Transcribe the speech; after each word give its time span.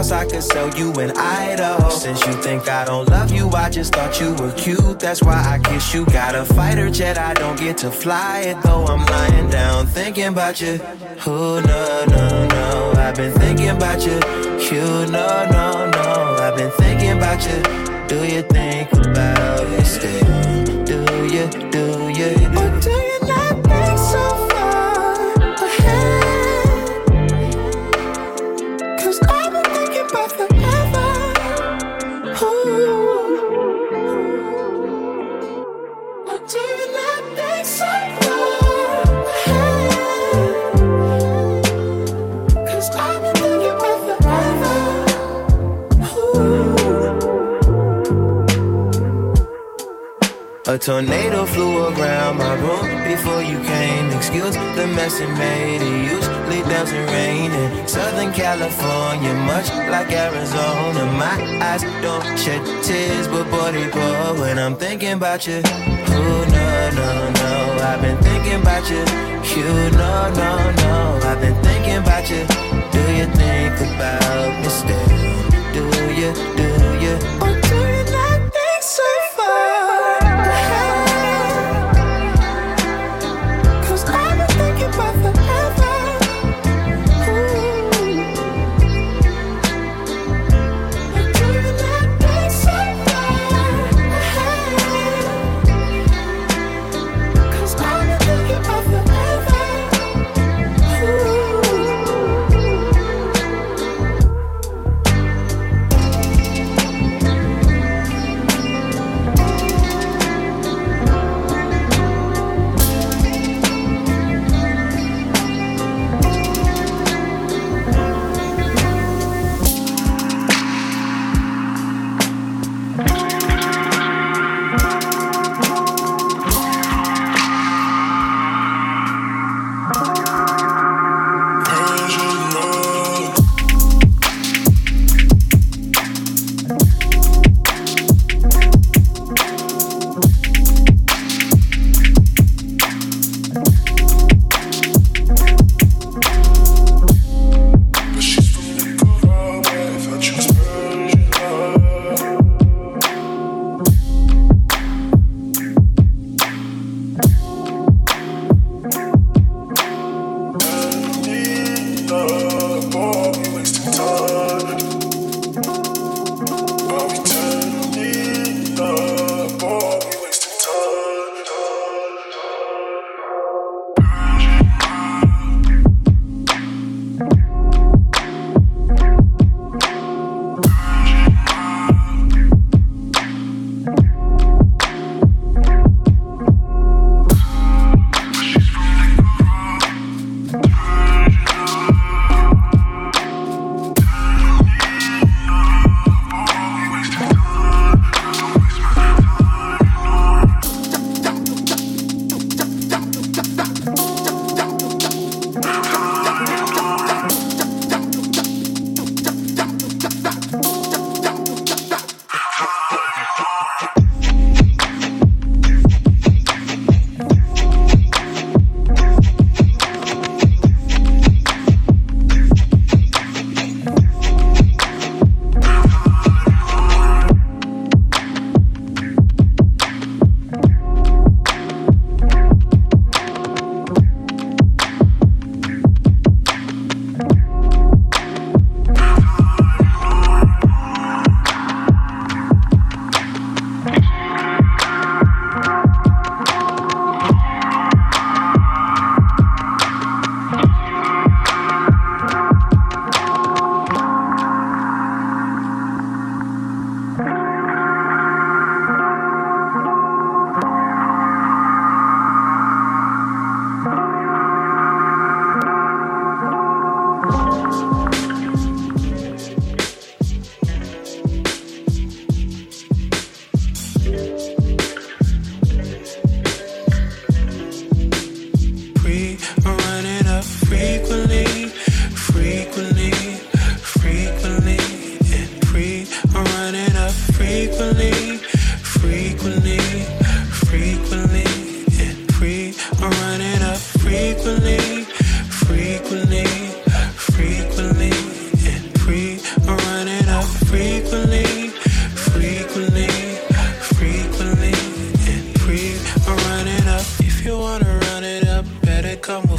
house 0.00 0.12
I 0.12 0.24
could 0.24 0.42
sell 0.42 0.70
you 0.78 0.88
in 1.00 1.10
Idaho. 1.16 1.90
Since 1.90 2.26
you 2.26 2.32
think 2.42 2.68
I 2.68 2.84
don't 2.84 3.08
love 3.08 3.30
you, 3.30 3.50
I 3.50 3.68
just 3.68 3.94
thought 3.94 4.18
you 4.20 4.34
were 4.34 4.52
cute. 4.52 4.98
That's 4.98 5.22
why 5.22 5.38
I 5.52 5.58
kiss 5.58 5.92
you. 5.94 6.06
Got 6.06 6.34
a 6.34 6.44
fighter 6.44 6.88
jet, 6.90 7.18
I 7.18 7.34
don't 7.34 7.58
get 7.58 7.76
to 7.78 7.90
fly 7.90 8.40
it 8.50 8.62
though. 8.62 8.84
I'm 8.86 9.04
lying 9.04 9.50
down 9.50 9.86
thinking 9.86 10.28
about 10.34 10.60
you. 10.60 10.80
Oh 11.26 11.60
no 11.70 11.82
no 12.14 12.24
no, 12.54 12.92
I've 12.96 13.14
been 13.14 13.32
thinking 13.32 13.70
about 13.70 14.00
you. 14.06 14.18
You 14.70 14.86
no 15.16 15.26
no 15.56 15.66
no, 15.96 16.06
I've 16.44 16.56
been 16.56 16.72
thinking 16.82 17.12
about 17.18 17.40
you. 17.48 17.58
Do 18.08 18.18
you 18.34 18.42
think 18.42 18.92
about 18.92 19.66
it 19.78 19.86
still? 19.96 20.84
Do 20.90 20.98
you? 21.34 21.46
Do 21.74 21.84
you? 22.18 22.30
Or 22.60 22.68
do 22.86 22.94
you 23.10 23.18
not 23.30 23.39
A 50.70 50.78
tornado 50.78 51.46
flew 51.46 51.88
around 51.88 52.38
my 52.38 52.54
room 52.54 52.86
before 53.02 53.42
you 53.42 53.58
came. 53.58 54.08
Excuse 54.12 54.54
the 54.54 54.86
mess 54.94 55.18
it 55.18 55.28
made. 55.30 55.82
It 55.82 56.12
usually 56.12 56.62
doesn't 56.70 57.06
rain 57.08 57.50
in 57.50 57.88
Southern 57.88 58.32
California, 58.32 59.34
much 59.34 59.68
like 59.90 60.12
Arizona. 60.12 61.06
My 61.18 61.36
eyes 61.60 61.82
don't 62.02 62.22
shed 62.38 62.62
tears, 62.84 63.26
but 63.26 63.50
boy, 63.50 63.72
they 63.72 63.88
pour 63.90 64.40
when 64.40 64.60
I'm 64.60 64.76
thinking 64.76 65.14
about 65.14 65.44
you. 65.44 65.60
Oh, 65.64 66.46
no, 66.54 66.90
no, 67.00 67.10
no. 67.40 67.82
I've 67.90 68.00
been 68.00 68.18
thinking 68.18 68.60
about 68.60 68.88
you. 68.88 69.02
You, 69.50 69.90
no, 69.98 70.30
no, 70.38 70.50
no. 70.84 71.20
I've 71.24 71.40
been 71.40 71.60
thinking 71.64 71.96
about 71.96 72.30
you. 72.30 72.46
Do 72.94 73.02
you 73.18 73.26
think 73.34 73.74
about 73.90 74.62
me 74.62 74.68
still? 74.68 75.08
Do 75.74 75.82
you, 76.14 76.32
do 76.54 76.68
you? 77.02 77.18
Do 77.18 77.94
you 77.96 77.99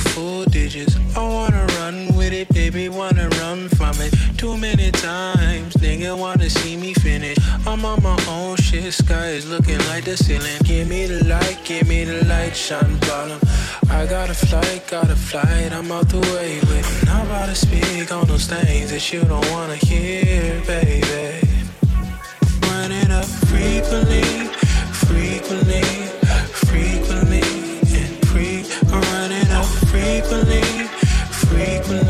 full 0.10 0.44
digits. 0.46 0.96
I 1.16 1.22
wanna 1.28 1.66
run 1.80 2.16
with 2.16 2.34
it, 2.34 2.50
baby, 2.50 2.90
wanna 2.90 3.30
run 3.42 3.70
from 3.70 3.96
it. 4.02 4.14
Too 4.38 4.58
many 4.58 4.92
times, 4.92 5.76
nigga 5.76 6.18
wanna 6.18 6.50
see 6.50 6.76
me 6.78 6.94
finish. 6.94 7.38
I'm 7.68 7.86
on 7.86 8.02
my 8.02 8.18
own 8.28 8.58
shit, 8.58 8.94
sky 8.94 9.28
is 9.28 9.50
looking 9.50 9.80
like 9.90 10.06
the 10.06 10.18
ceiling. 10.18 10.60
Give 10.64 10.88
me 10.88 11.06
the 11.06 11.24
light, 11.26 11.60
give 11.64 11.88
me 11.88 12.04
the 12.04 12.26
light, 12.26 12.56
shine 12.56 12.98
bottom. 13.08 13.40
I 13.90 14.06
got 14.06 14.30
a 14.30 14.34
flight, 14.34 14.88
got 14.88 15.10
a 15.10 15.16
flight, 15.16 15.72
I'm 15.74 15.92
out 15.92 16.10
the 16.10 16.20
way 16.34 16.60
with 16.62 17.02
it. 17.02 17.06
Not 17.06 17.26
about 17.26 17.48
to 17.50 17.56
speak 17.56 18.12
on 18.12 18.26
those 18.28 18.48
things 18.48 18.92
that 18.92 19.14
you 19.14 19.22
don't 19.24 19.50
wanna 19.52 19.76
hear, 19.76 20.62
baby. 20.66 21.48
Run 22.68 22.92
it 22.92 23.12
up 23.12 23.26
frequently, 23.26 24.24
frequently, 25.06 25.84
frequently, 30.32 30.62
frequently, 31.50 32.01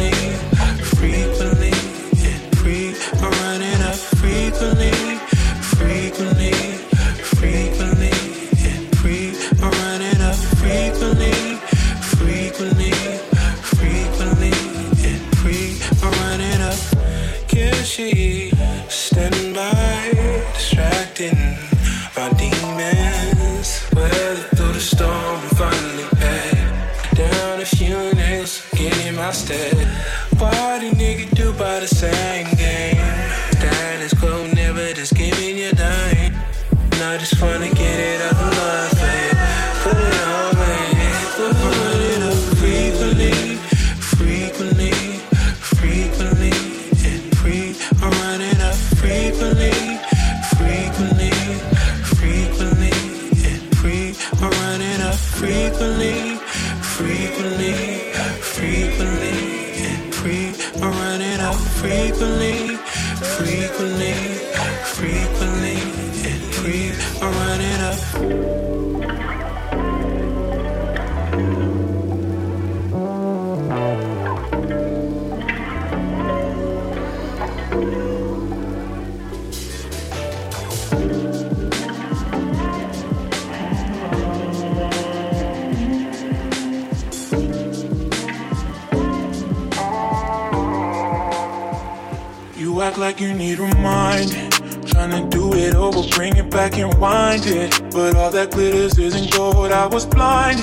it 95.61 95.75
over, 95.75 96.01
bring 96.15 96.35
it 96.35 96.49
back 96.49 96.77
and 96.77 96.93
wind 96.99 97.45
it. 97.45 97.81
But 97.91 98.15
all 98.15 98.31
that 98.31 98.51
glitters 98.51 98.97
isn't 98.97 99.31
gold, 99.31 99.71
I 99.71 99.85
was 99.85 100.05
blind. 100.05 100.59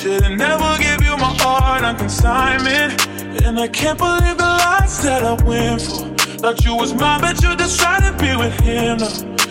Should've 0.00 0.36
never 0.36 0.78
give 0.78 1.02
you 1.02 1.16
my 1.16 1.34
heart 1.38 1.84
on 1.84 1.96
consignment. 1.96 3.06
And 3.44 3.58
I 3.58 3.68
can't 3.68 3.98
believe 3.98 4.36
the 4.36 4.44
lies 4.44 5.02
that 5.02 5.22
I 5.22 5.34
went 5.44 5.82
for. 5.82 6.08
Thought 6.40 6.64
you 6.64 6.74
was 6.74 6.94
mine, 6.94 7.20
but 7.20 7.42
you 7.42 7.54
decided 7.56 8.18
to 8.18 8.24
be 8.24 8.36
with 8.36 8.58
him. 8.60 8.98
No. 8.98 9.08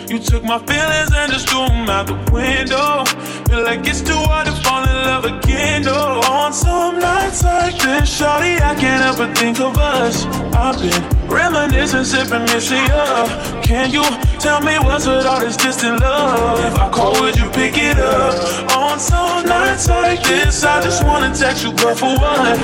You 0.08 0.20
took 0.20 0.44
my 0.44 0.58
feelings 0.60 1.12
and 1.14 1.32
just 1.32 1.50
threw 1.50 1.68
them 1.68 1.90
out 1.90 2.08
the 2.08 2.16
window. 2.32 3.04
Feel 3.50 3.64
like 3.64 3.86
it's 3.86 4.02
too 4.02 4.14
hard 4.14 4.48
to 4.48 4.54
fall 4.64 4.84
in 4.84 4.96
love 5.06 5.26
again. 5.26 5.86
On 5.88 6.54
some 6.54 7.00
nights 7.00 7.44
like 7.44 7.76
this, 7.78 8.20
shawty, 8.20 8.62
I 8.62 8.74
can't 8.76 9.18
but 9.18 9.38
think 9.38 9.60
of 9.60 9.78
us. 9.78 10.26
I've 10.56 10.80
been 10.80 11.17
reminiscing, 11.28 12.04
sipping, 12.04 12.44
missing 12.44 12.90
up. 12.92 13.64
Can 13.64 13.92
you 13.92 14.04
tell 14.40 14.62
me 14.62 14.78
what's 14.80 15.06
with 15.06 15.26
all 15.26 15.40
this 15.40 15.58
distant 15.58 16.00
love? 16.00 16.60
If 16.66 16.80
I 16.80 16.90
call, 16.90 17.14
would 17.22 17.36
you 17.38 17.50
pick 17.52 17.78
it 17.78 17.98
up? 18.00 18.78
On 18.78 19.00
some 19.00 19.46
nights 19.46 19.88
like 19.90 20.24
this, 20.24 20.64
I 20.64 20.82
just 20.82 21.04
wanna 21.04 21.34
text 21.36 21.64
you, 21.64 21.72
but 21.74 21.98
for 21.98 22.16
what? 22.16 22.58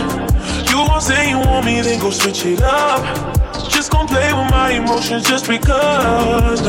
You 0.69 0.77
won't 0.79 1.03
say 1.03 1.29
you 1.29 1.39
want 1.39 1.65
me, 1.65 1.81
then 1.81 1.99
go 1.99 2.09
switch 2.09 2.45
it 2.45 2.61
up. 2.61 3.03
Just 3.69 3.91
gon' 3.91 4.07
play 4.07 4.33
with 4.33 4.49
my 4.49 4.71
emotions 4.71 5.27
just 5.27 5.47
because. 5.47 6.61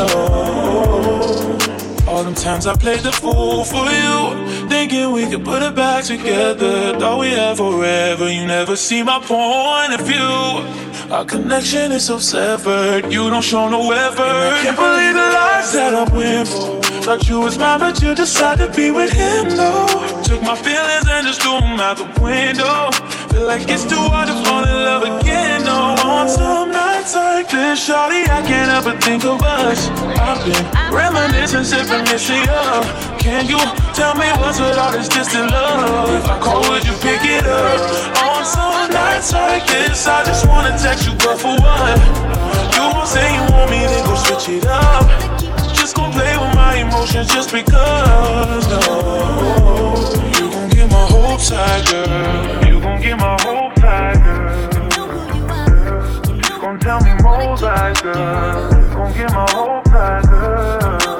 All 2.07 2.23
them 2.23 2.35
times 2.35 2.67
I 2.67 2.75
played 2.77 3.01
the 3.01 3.13
fool 3.13 3.65
for 3.65 3.85
you, 3.91 4.69
thinking 4.69 5.11
we 5.13 5.27
could 5.27 5.45
put 5.45 5.63
it 5.63 5.75
back 5.75 6.05
together. 6.05 6.99
Thought 6.99 7.19
we 7.19 7.31
had 7.31 7.57
forever, 7.57 8.31
you 8.31 8.47
never 8.47 8.77
see 8.77 9.03
my 9.03 9.19
point 9.21 9.99
of 9.99 10.07
view. 10.07 10.94
Our 11.11 11.25
connection 11.25 11.93
is 11.93 12.07
so 12.07 12.19
severed, 12.19 13.13
you 13.13 13.29
don't 13.31 13.43
show 13.43 13.69
no 13.69 13.91
effort. 13.93 14.63
Can't 14.63 14.77
believe 14.77 15.15
the 15.15 15.21
lies 15.21 15.73
that 15.73 15.95
I 15.95 16.05
went 16.17 16.49
for. 16.49 16.81
Thought 17.05 17.29
you 17.29 17.41
was 17.41 17.59
mine, 17.59 17.81
but 17.81 18.01
you 18.03 18.15
decided 18.15 18.73
to 18.73 18.77
be 18.77 18.91
with 18.91 19.13
him, 19.13 19.49
no. 19.57 19.87
Took 20.25 20.43
my 20.43 20.57
feelings 20.57 21.07
and 21.09 21.27
just 21.27 21.43
threw 21.43 21.61
them 21.61 21.79
out 21.79 21.99
the 21.99 22.09
window. 22.21 22.89
Feel 23.35 23.47
like 23.47 23.69
it's 23.69 23.83
too 23.83 23.99
hard 23.99 24.29
to 24.29 24.37
fall 24.47 24.63
in 24.63 24.71
love 24.71 25.03
again, 25.03 25.65
no. 25.65 25.99
On 26.07 26.29
some 26.29 26.71
nights 26.71 27.17
like 27.17 27.51
this, 27.51 27.83
shawty, 27.83 28.23
I 28.31 28.47
can't 28.47 28.71
help 28.71 28.85
but 28.85 29.03
think 29.03 29.25
of 29.25 29.43
us. 29.43 29.91
I've 30.23 30.39
been 30.47 30.63
reminiscing, 30.95 31.65
sipping, 31.65 32.07
missing 32.07 32.47
up. 32.49 32.87
Can 33.19 33.49
you 33.51 33.59
tell 33.91 34.15
me 34.15 34.31
what's 34.39 34.61
with 34.61 34.79
all 34.79 34.93
this 34.93 35.09
distant 35.09 35.51
love? 35.51 36.15
If 36.15 36.31
I 36.31 36.39
call, 36.39 36.63
would 36.71 36.87
you 36.87 36.95
pick 37.03 37.27
it 37.27 37.43
up? 37.43 38.23
On 38.23 38.45
some 38.47 38.93
nights 38.95 39.33
like 39.33 39.67
this, 39.67 40.07
I 40.07 40.23
just 40.23 40.47
wanna 40.47 40.79
text 40.79 41.03
you, 41.05 41.15
but 41.19 41.35
for 41.35 41.59
what? 41.59 41.99
You 42.71 42.87
won't 42.87 43.09
say 43.09 43.27
you 43.35 43.43
want 43.51 43.69
me, 43.69 43.83
then 43.83 44.07
go 44.07 44.15
switch 44.15 44.63
it 44.63 44.67
up. 44.71 45.11
Just 45.75 45.97
gon' 45.97 46.13
play 46.13 46.39
with 46.39 46.55
my 46.55 46.87
emotions 46.87 47.27
just 47.35 47.51
because, 47.51 48.69
no. 48.71 49.25
You 51.45 51.57
high, 51.57 51.85
girl. 51.91 52.67
You 52.67 52.81
gon' 52.81 53.03
get 53.03 53.19
my 53.19 53.37
hopes 53.43 53.81
high, 53.83 54.15
girl. 54.15 54.71
Just 56.39 56.61
gon' 56.61 56.81
tell 56.81 57.01
me 57.03 57.13
more, 57.23 57.57
like, 57.59 58.03
girl. 58.03 58.71
Gon' 58.95 59.13
get 59.13 59.31
my 59.31 59.47
hopes 59.51 59.91
high, 59.91 60.23
girl. 60.23 61.14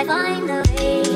I 0.00 0.04
find 0.06 0.48
the 0.48 0.72
way? 0.78 1.09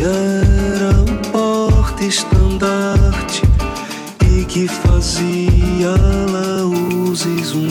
era 0.00 0.92
o 1.00 1.04
porta-estandarte 1.30 3.42
e 4.30 4.44
que 4.44 4.68
fazia 4.68 5.96
laús 6.30 7.26
e 7.26 7.42
zum. 7.44 7.66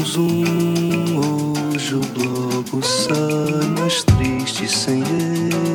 Hoje 1.17 1.95
o 1.95 1.99
bloco 1.99 2.85
sai 2.85 3.69
mais 3.79 4.03
triste 4.03 4.67
sem 4.67 4.99
ele. 4.99 5.70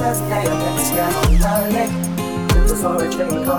Saturday 0.00 0.48
and 0.48 0.62
let's 0.62 0.90
get 0.90 1.14
on 1.14 1.38
Monday. 1.40 1.88
For 2.80 3.04
a 3.04 3.12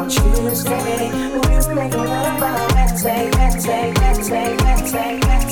Tuesday, 0.10 1.12
we'll 1.34 1.76
making 1.76 2.04
love 2.04 2.40
Wednesday, 2.74 3.30
Wednesday, 3.38 3.94
Wednesday, 4.00 4.58
Wednesday, 4.58 5.20
Wednesday. 5.22 5.51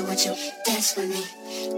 you. 0.00 0.34
Dance 0.64 0.96
with 0.96 1.08
me, 1.08 1.24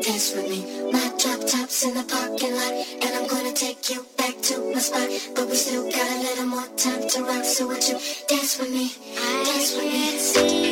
dance 0.02 0.34
with 0.34 0.48
me. 0.48 0.92
My 0.92 1.12
drop 1.18 1.40
tops 1.46 1.84
in 1.84 1.94
the 1.94 2.04
parking 2.04 2.54
lot, 2.54 2.72
and 3.02 3.16
I'm 3.16 3.26
gonna 3.26 3.52
take 3.52 3.90
you 3.90 4.06
back 4.16 4.40
to 4.42 4.72
my 4.72 4.80
spot. 4.80 5.08
But 5.34 5.48
we 5.48 5.56
still 5.56 5.90
got 5.90 6.08
a 6.16 6.20
little 6.22 6.46
more 6.46 6.68
time 6.76 7.08
to 7.08 7.24
rock. 7.24 7.44
So 7.44 7.66
would 7.68 7.86
you 7.88 7.98
dance 8.28 8.58
with 8.58 8.70
me, 8.70 8.92
dance 9.44 9.76
with 9.76 10.64
me? 10.64 10.71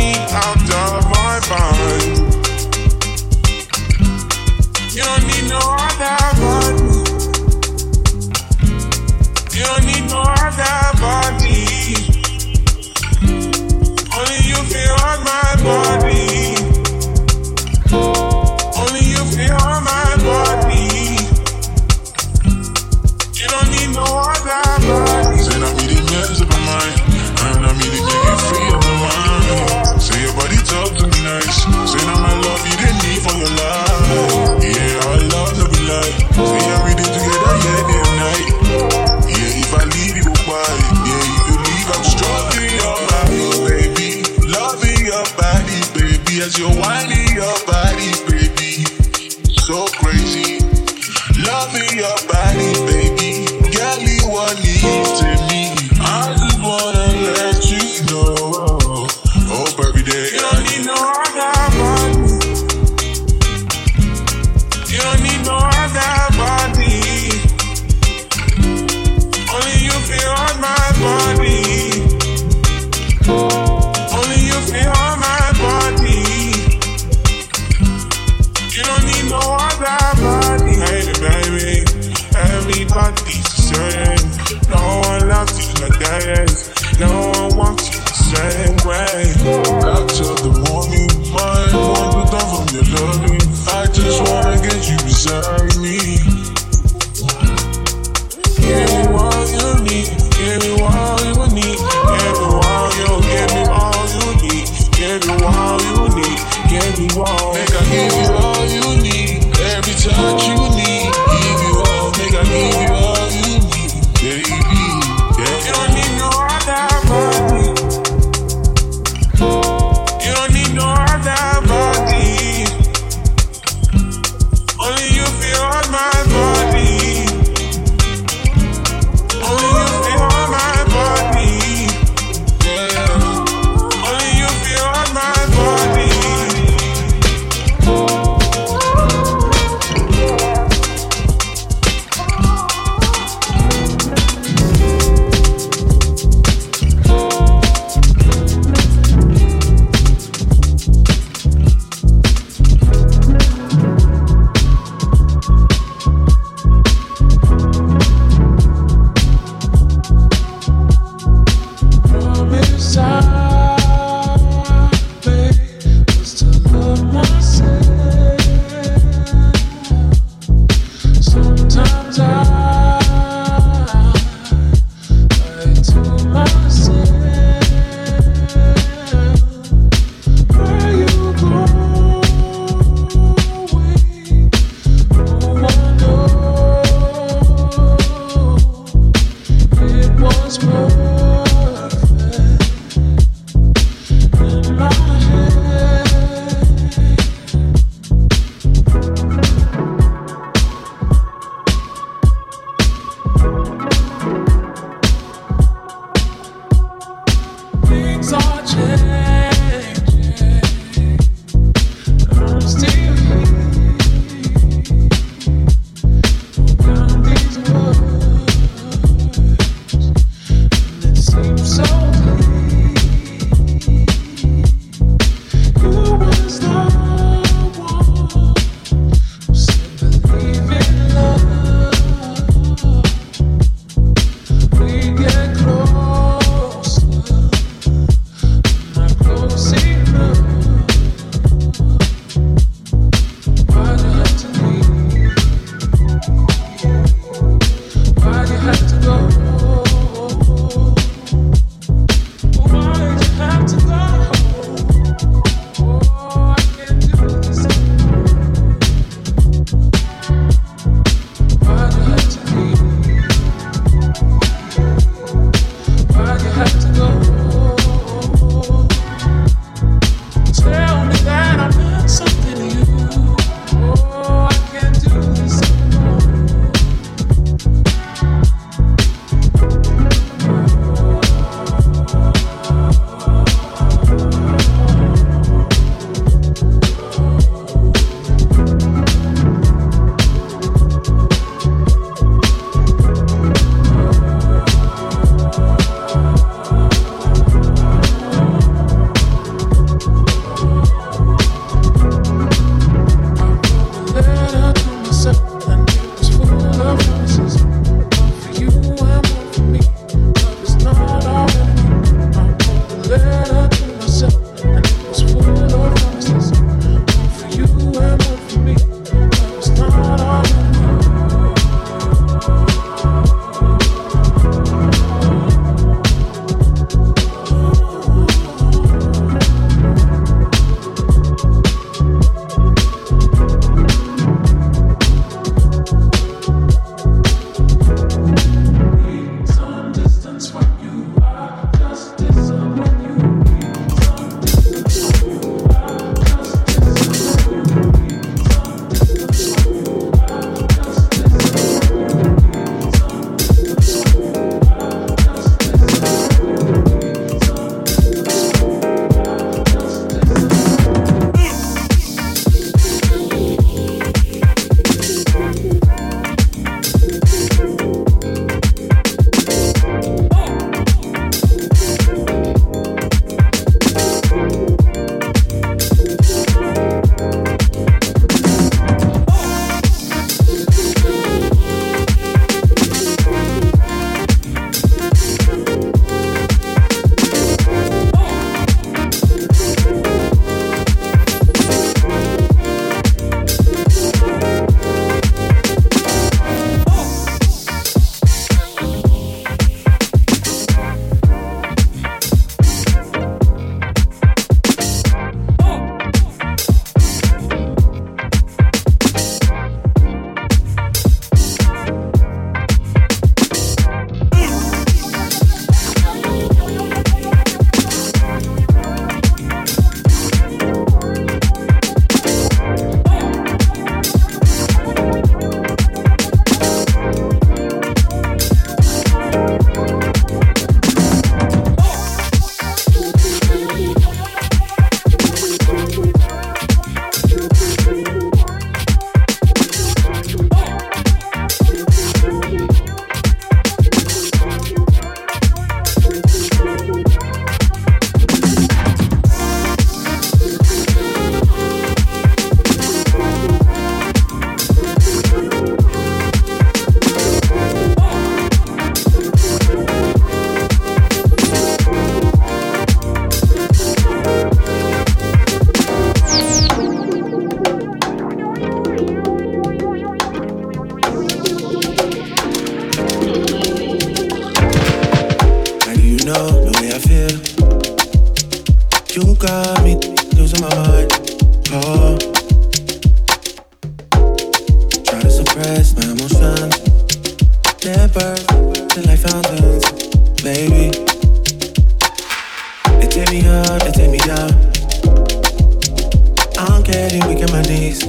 I'm 496.91 496.97
getting 496.97 497.25
weak 497.29 497.39
in 497.39 497.51
my 497.53 497.61
knees. 497.61 498.03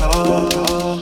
Oh. 0.00 0.98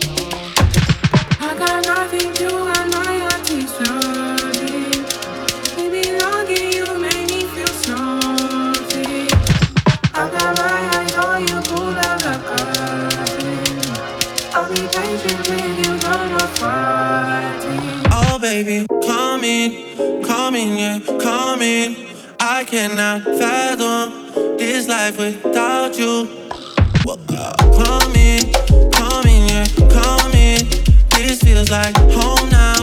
I 1.41 1.55
got 1.57 1.87
nothing 1.87 2.33
to 2.35 2.49
hide 2.51 2.91
my 2.91 3.19
heart 3.23 3.49
is 3.49 3.71
hurting. 3.79 5.05
Baby, 5.77 6.19
longing 6.19 6.73
you 6.73 6.87
make 6.99 7.29
me 7.31 7.45
feel 7.45 7.75
something. 7.87 9.29
I 10.15 10.29
got 10.35 10.51
my 10.59 10.75
eyes 10.99 11.15
on 11.15 11.43
you, 11.43 11.61
pull 11.63 11.95
out 11.95 12.19
the 12.27 12.35
curtain. 12.43 13.79
I'll 14.53 14.69
be 14.69 14.83
patient 14.91 15.49
with 15.49 15.79
you, 15.79 15.93
no 16.03 16.15
more 16.31 16.51
fighting. 16.59 17.87
Oh, 18.11 18.39
baby, 18.41 18.85
come 19.07 19.45
in, 19.45 20.25
come 20.25 20.57
in, 20.57 20.77
yeah, 20.77 20.99
come 21.21 21.63
in. 21.63 22.09
I 22.41 22.65
cannot 22.65 23.23
fathom 23.23 24.57
this 24.59 24.89
life 24.89 25.19
without 25.19 25.97
you. 25.97 26.44
Come 27.17 28.13
me, 28.13 28.41
call 28.91 29.23
me, 29.23 29.47
yeah, 29.47 29.65
call 29.89 30.29
me. 30.31 30.59
This 31.11 31.41
feels 31.43 31.71
like 31.71 31.97
home 31.97 32.51
now. 32.51 32.74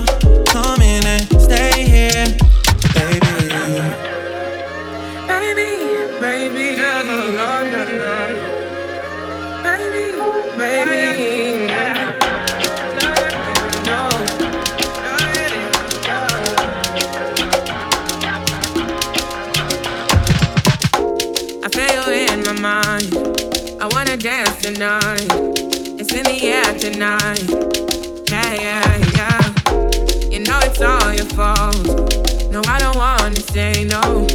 Air 27.01 27.19
tonight. 27.19 28.29
Yeah, 28.29 28.53
yeah, 28.53 28.97
yeah. 29.15 30.29
You 30.29 30.39
know 30.39 30.59
it's 30.63 30.81
all 30.81 31.13
your 31.13 31.25
fault. 31.25 32.51
No, 32.51 32.61
I 32.67 32.79
don't 32.79 32.95
wanna 32.95 33.39
say 33.39 33.85
no. 33.85 34.30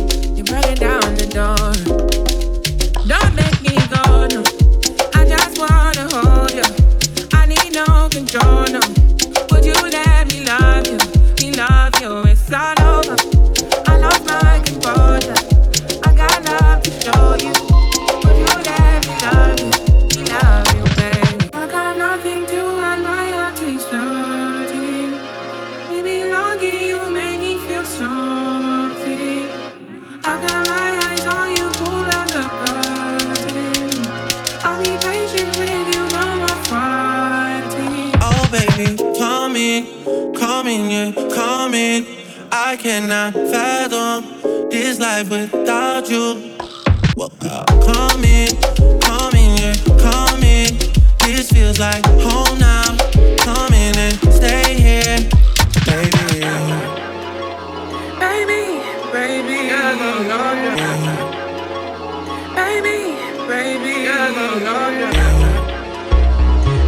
Baby, 62.55 63.17
baby. 63.47 63.97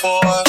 for. 0.00 0.45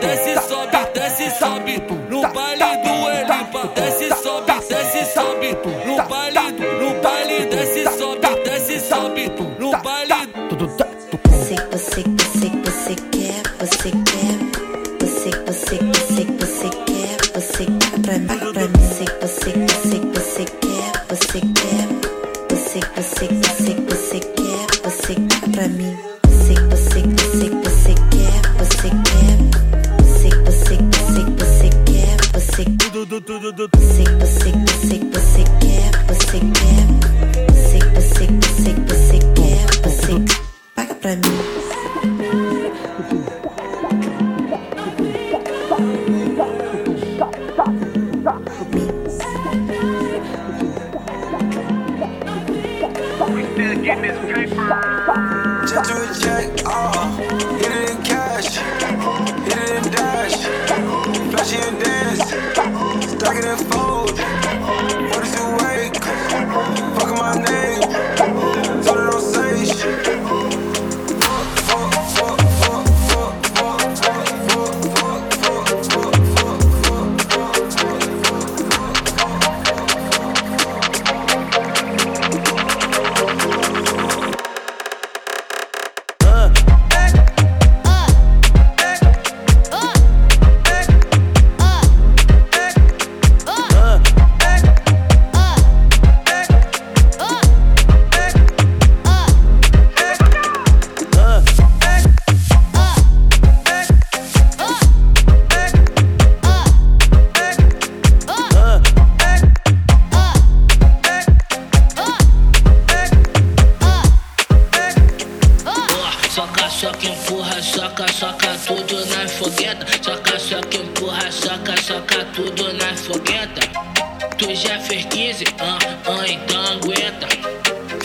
Desce, 0.00 0.34
sobe, 0.48 0.78
desce, 0.94 1.30
sobe. 1.38 1.87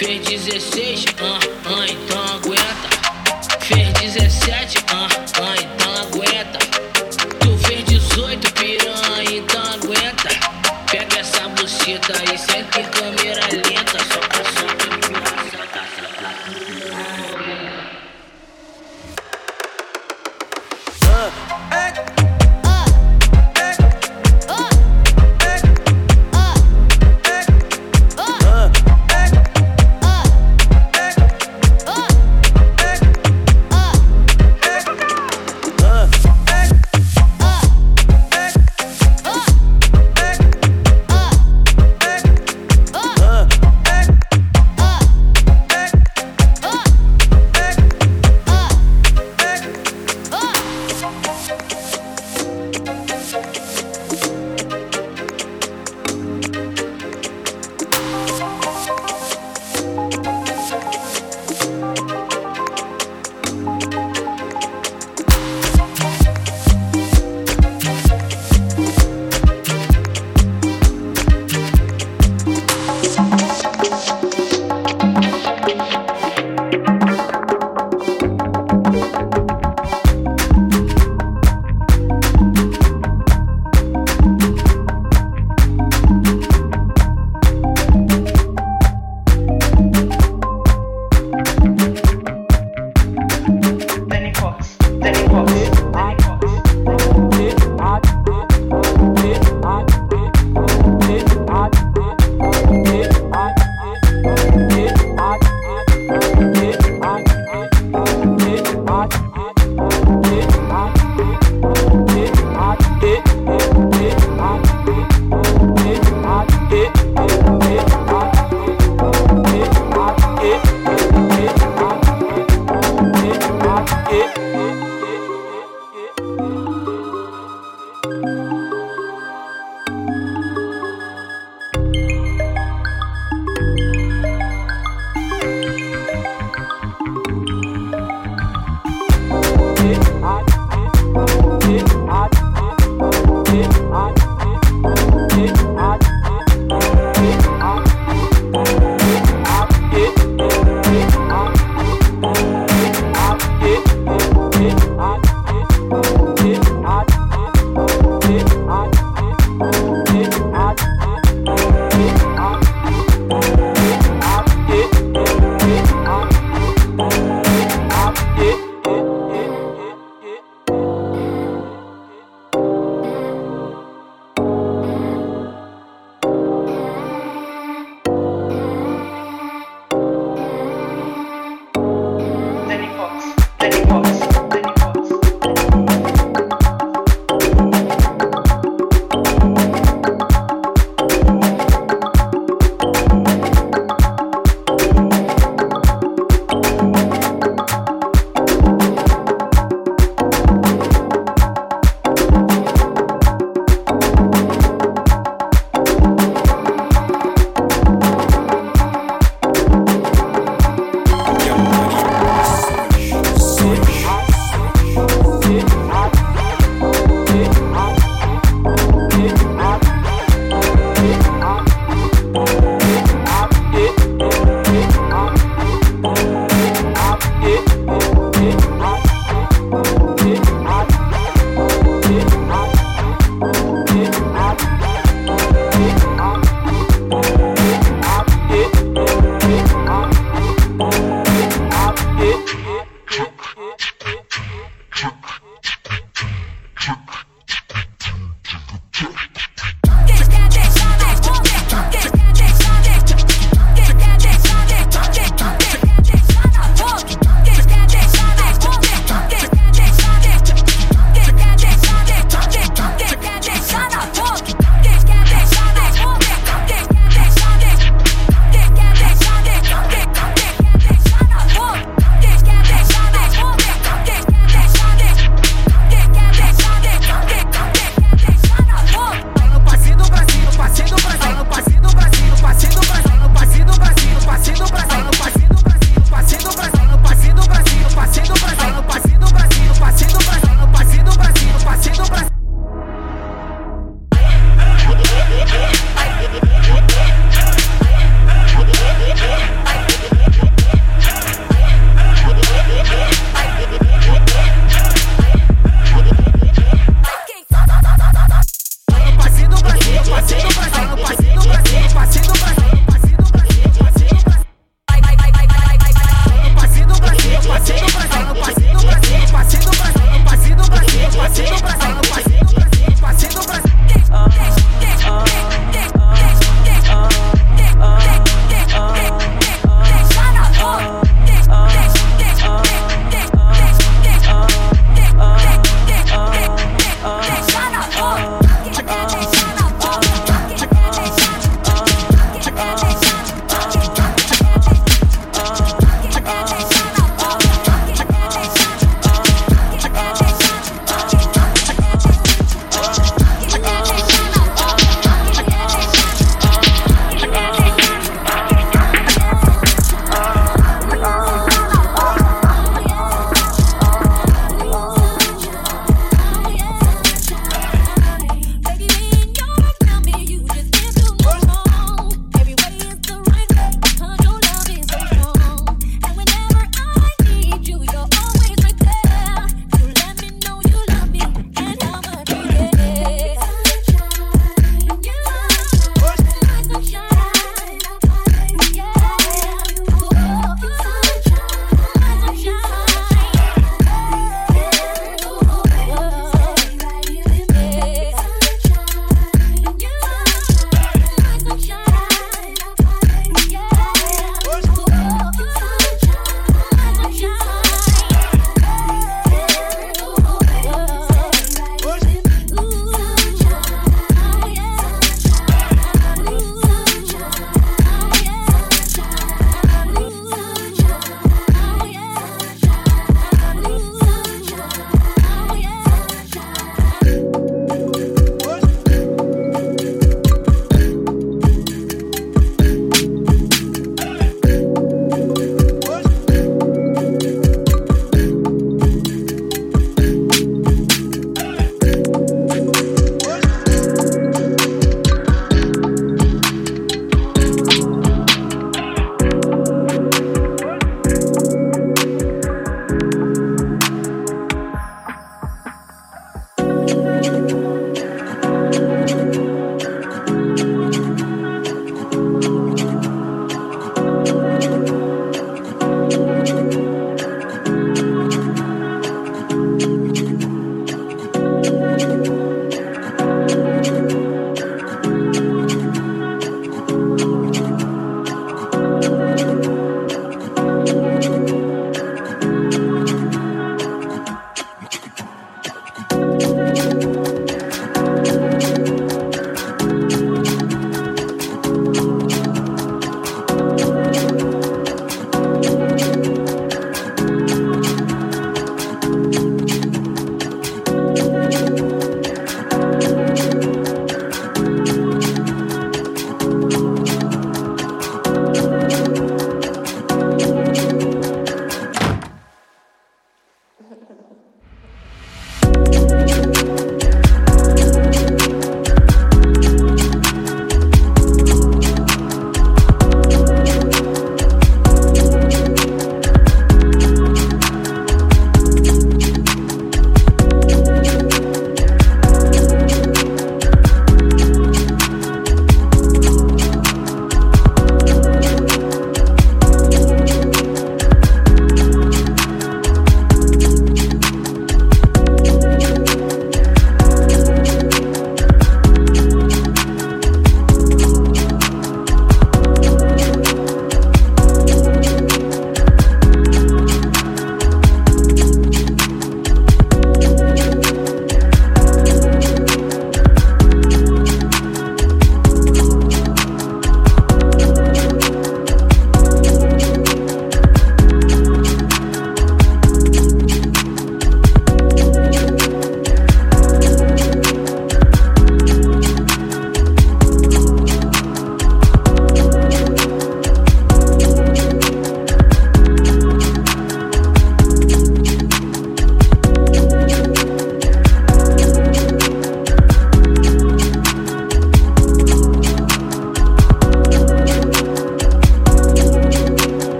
Fez 0.00 0.18
16, 0.24 1.04
ah, 1.20 1.38
ah, 1.66 1.86
então 1.86 2.22
aguenta. 2.34 2.88
Fez 3.60 3.92
17, 4.00 4.78